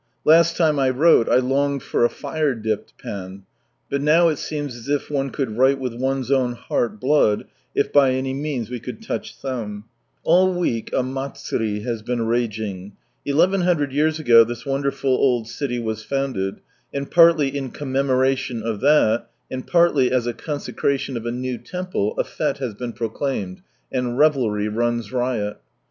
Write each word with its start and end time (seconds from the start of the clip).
Last 0.25 0.57
time 0.57 0.79
I 0.79 0.89
wrote, 0.89 1.29
I 1.29 1.35
longed 1.35 1.83
for 1.83 2.03
a 2.03 2.09
fire 2.09 2.55
dipped 2.55 2.97
pen, 2.97 3.43
but 3.87 4.01
now 4.01 4.29
it 4.29 4.37
seems 4.39 4.75
as 4.75 4.89
it 4.89 5.11
one 5.11 5.29
could 5.29 5.57
write 5.59 5.77
with 5.77 5.93
one's 5.93 6.31
own 6.31 6.53
heart 6.53 6.99
blood, 6.99 7.45
if 7.75 7.93
by 7.93 8.09
any 8.13 8.33
means 8.33 8.71
we 8.71 8.79
could 8.79 9.03
touch 9.03 9.35
some. 9.37 9.83
All 10.23 10.55
week 10.55 10.89
a" 10.91 11.03
Matsurie" 11.13 11.81
has 11.87 12.01
been 12.01 12.25
raging. 12.25 12.93
Eleven 13.27 13.61
hundred 13.61 13.93
years 13.93 14.17
ago 14.17 14.43
this 14.43 14.65
wonderful 14.65 15.11
old 15.11 15.47
city 15.47 15.77
was 15.77 16.03
founded, 16.03 16.61
and 16.91 17.11
partly 17.11 17.55
in 17.55 17.69
commemoration 17.69 18.63
of 18.63 18.79
that, 18.79 19.29
and 19.51 19.67
partly 19.67 20.11
as 20.11 20.25
a 20.25 20.33
consecration 20.33 21.15
of 21.15 21.27
a 21.27 21.31
new 21.31 21.59
temple, 21.59 22.17
a 22.17 22.23
fete 22.23 22.57
has 22.57 22.73
been 22.73 22.93
proclaimed, 22.93 23.61
and 23.91 24.17
revelry 24.17 24.67
runs 24.67 25.11
riot. 25.13 25.59